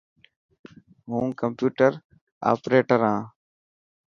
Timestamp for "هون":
1.09-1.27